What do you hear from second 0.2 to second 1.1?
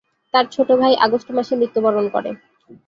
তার ছোট ভাই